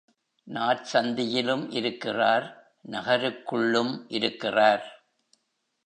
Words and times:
நாற்சந்தியிலும் 0.47 1.71
இருக்கிறார் 1.71 2.47
நகருக்குள்ளும் 2.87 4.05
இருக்கிறார். 4.07 5.09